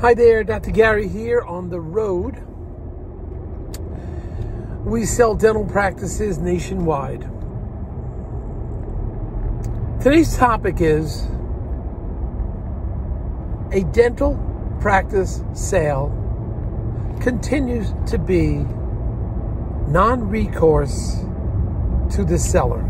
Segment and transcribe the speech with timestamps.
[0.00, 0.70] Hi there, Dr.
[0.70, 2.42] Gary here on the road.
[4.82, 7.20] We sell dental practices nationwide.
[10.00, 11.26] Today's topic is
[13.72, 14.38] a dental
[14.80, 16.08] practice sale
[17.20, 18.64] continues to be
[19.86, 21.18] non recourse
[22.14, 22.82] to the seller.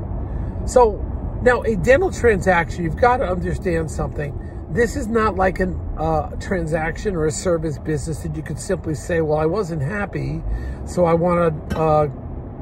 [0.66, 0.96] So
[1.42, 6.30] now, a dental transaction, you've got to understand something this is not like a uh,
[6.36, 10.42] transaction or a service business that you could simply say, well, I wasn't happy,
[10.86, 12.06] so I want to uh,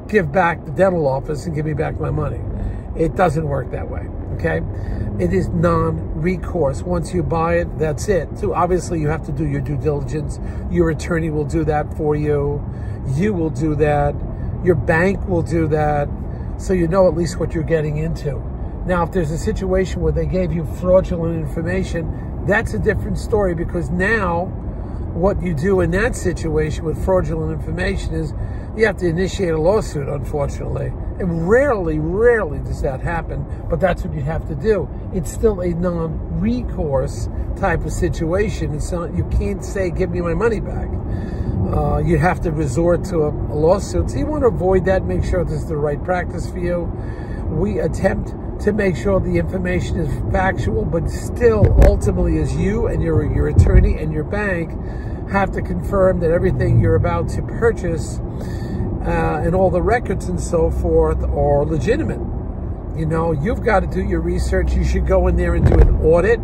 [0.07, 2.41] give back the dental office and give me back my money.
[2.97, 4.61] It doesn't work that way, okay?
[5.23, 6.81] It is non recourse.
[6.81, 8.27] Once you buy it, that's it.
[8.39, 10.39] So obviously, you have to do your due diligence.
[10.71, 12.65] Your attorney will do that for you.
[13.13, 14.15] You will do that.
[14.63, 16.09] Your bank will do that.
[16.57, 18.48] So you know at least what you're getting into.
[18.89, 23.53] Now, if there's a situation where they gave you fraudulent information, that's a different story
[23.53, 24.45] because now
[25.13, 28.33] what you do in that situation with fraudulent information is
[28.75, 30.87] you have to initiate a lawsuit, unfortunately.
[31.19, 34.89] And rarely, rarely does that happen, but that's what you have to do.
[35.13, 38.73] It's still a non recourse type of situation.
[38.73, 40.89] It's not, you can't say, give me my money back.
[41.71, 44.09] Uh, you have to resort to a, a lawsuit.
[44.09, 46.85] So you want to avoid that, make sure this is the right practice for you.
[47.49, 53.01] We attempt to make sure the information is factual, but still ultimately is you and
[53.01, 54.71] your your attorney and your bank
[55.29, 58.19] have to confirm that everything you're about to purchase
[59.05, 62.19] uh, and all the records and so forth are legitimate.
[62.97, 64.73] You know, you've got to do your research.
[64.73, 66.39] You should go in there and do an audit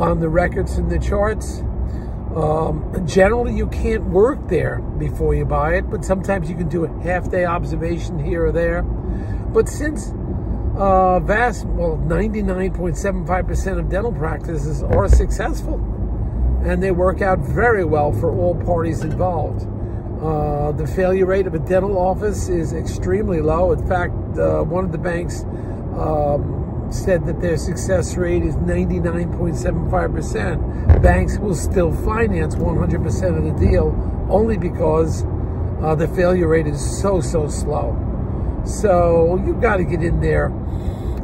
[0.00, 1.60] on the records and the charts.
[2.34, 6.84] Um, generally, you can't work there before you buy it, but sometimes you can do
[6.84, 8.82] a half day observation here or there.
[8.82, 10.12] But since
[10.76, 15.76] uh, vast, well, 99.75% of dental practices are successful
[16.64, 19.66] and they work out very well for all parties involved.
[20.20, 23.70] Uh, the failure rate of a dental office is extremely low.
[23.72, 25.44] In fact, uh, one of the banks
[25.96, 31.02] um, said that their success rate is 99.75%.
[31.02, 33.94] Banks will still finance 100% of the deal
[34.28, 35.24] only because
[35.82, 37.96] uh, the failure rate is so, so slow.
[38.66, 40.46] So you've got to get in there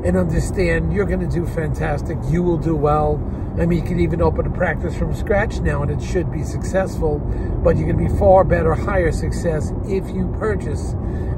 [0.05, 2.17] and understand you're going to do fantastic.
[2.29, 3.21] You will do well.
[3.59, 6.45] I mean, you can even open a practice from scratch now and it should be
[6.45, 7.19] successful,
[7.63, 10.93] but you're going to be far better, higher success if you purchase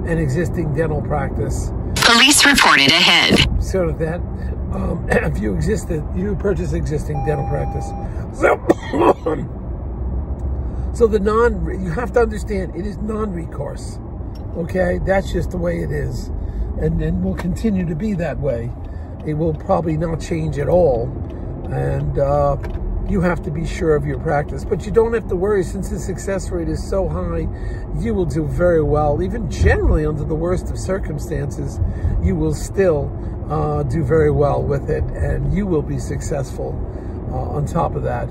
[0.06, 1.72] an existing dental practice.
[1.96, 3.62] Police reported ahead.
[3.62, 4.20] Sort of that.
[4.72, 7.86] Um, if you existed, you purchase existing dental practice.
[8.38, 8.60] So,
[10.94, 13.98] so the non, you have to understand it is non-recourse.
[14.56, 16.28] Okay, that's just the way it is.
[16.80, 18.70] And, and will continue to be that way.
[19.26, 21.08] It will probably not change at all.
[21.72, 22.56] And uh,
[23.08, 24.64] you have to be sure of your practice.
[24.64, 27.48] But you don't have to worry since the success rate is so high,
[27.98, 29.22] you will do very well.
[29.22, 31.80] Even generally, under the worst of circumstances,
[32.22, 33.10] you will still
[33.50, 36.72] uh, do very well with it and you will be successful
[37.30, 38.28] uh, on top of that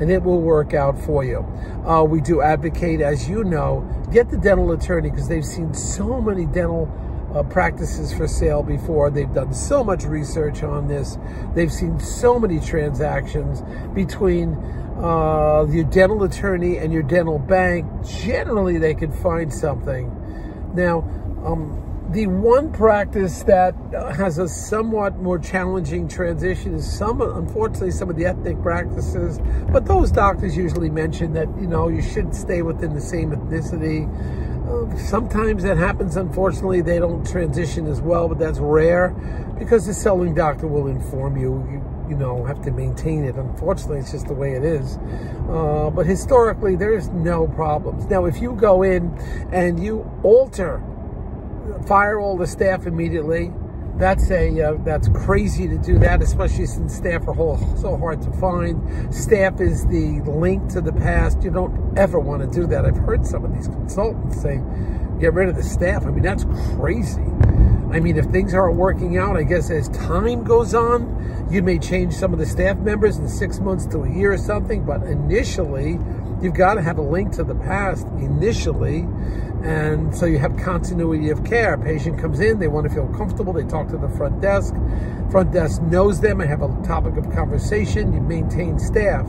[0.00, 1.38] and it will work out for you.
[1.86, 6.20] Uh, we do advocate, as you know, get the dental attorney because they've seen so
[6.20, 6.90] many dental
[7.34, 9.10] uh, practices for sale before.
[9.10, 11.18] They've done so much research on this.
[11.54, 13.62] They've seen so many transactions
[13.94, 14.54] between
[14.98, 17.86] uh, your dental attorney and your dental bank.
[18.06, 20.10] Generally, they can find something.
[20.74, 21.00] Now,
[21.44, 27.90] um, The one practice that uh, has a somewhat more challenging transition is some, unfortunately,
[27.90, 29.40] some of the ethnic practices.
[29.72, 34.06] But those doctors usually mention that you know you should stay within the same ethnicity.
[34.68, 36.16] Uh, sometimes that happens.
[36.16, 39.08] Unfortunately, they don't transition as well, but that's rare
[39.58, 41.66] because the selling doctor will inform you.
[41.70, 43.34] you you know, have to maintain it.
[43.34, 44.96] Unfortunately, it's just the way it is.
[45.48, 48.06] Uh, but historically, there's no problems.
[48.06, 49.12] Now, if you go in
[49.50, 50.80] and you alter
[51.86, 53.52] fire all the staff immediately.
[53.96, 58.20] That's a uh, that's crazy to do that, especially since staff are whole, so hard
[58.22, 59.14] to find.
[59.14, 61.42] Staff is the link to the past.
[61.42, 62.84] You don't ever want to do that.
[62.84, 64.60] I've heard some of these consultants say,
[65.18, 66.44] "Get rid of the staff." I mean, that's
[66.76, 67.22] crazy.
[67.90, 71.78] I mean, if things aren't working out, I guess as time goes on, you may
[71.78, 74.84] change some of the staff members in six months to a year or something.
[74.84, 75.98] But initially,
[76.46, 79.00] you've got to have a link to the past initially
[79.64, 81.74] and so you have continuity of care.
[81.74, 84.72] A patient comes in, they want to feel comfortable, they talk to the front desk.
[85.32, 89.26] Front desk knows them and have a topic of conversation, you maintain staff.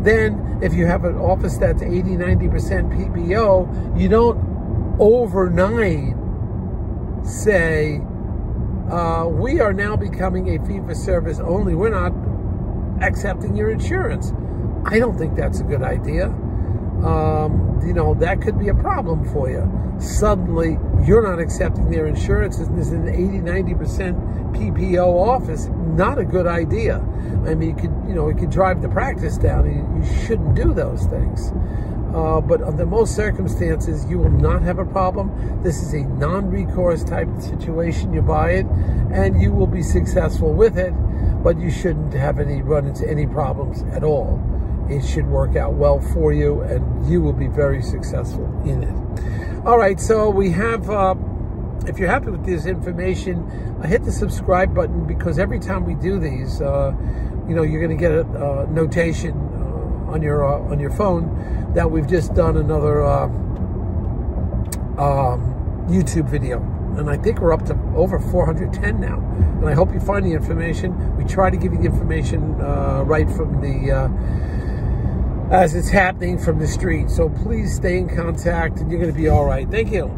[0.00, 6.14] Then, if you have an office that's 80, 90% PPO, you don't overnight
[7.26, 8.00] say,
[8.90, 11.74] uh, we are now becoming a fee for service only.
[11.74, 12.14] We're not
[13.06, 14.32] accepting your insurance.
[14.86, 16.34] I don't think that's a good idea
[17.02, 19.70] um, you know, that could be a problem for you.
[20.00, 25.66] Suddenly, you're not accepting their insurance, is an 80, 90% PPO office.
[25.66, 26.98] Not a good idea.
[27.46, 29.66] I mean, you could, you know, it could drive the practice down.
[29.66, 31.52] You, you shouldn't do those things.
[32.14, 35.62] Uh, but under most circumstances, you will not have a problem.
[35.62, 38.14] This is a non-recourse type situation.
[38.14, 38.66] You buy it,
[39.12, 40.92] and you will be successful with it.
[41.42, 44.40] But you shouldn't have any run into any problems at all
[44.90, 49.64] it should work out well for you and you will be very successful in it.
[49.66, 51.14] All right, so we have, uh,
[51.86, 53.44] if you're happy with this information,
[53.82, 56.92] uh, hit the subscribe button because every time we do these, uh,
[57.48, 61.72] you know, you're going to get a, notation uh, on your uh, on your phone
[61.74, 63.24] that we've just done another uh,
[64.98, 66.58] um, YouTube video
[66.98, 69.18] and I think we're up to over 410 now.
[69.58, 71.16] And I hope you find the information.
[71.16, 74.08] We try to give you the information right from the
[75.50, 77.10] as it's happening from the street.
[77.10, 79.68] So please stay in contact and you're going to be all right.
[79.70, 80.10] Thank you.